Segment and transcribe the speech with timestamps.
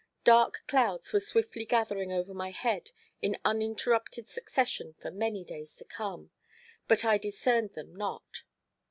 [0.23, 2.89] Dark clouds were swiftly gathering over my head
[3.21, 6.31] in uninterrupted succession for many days to come;
[6.87, 8.41] but I discerned them not.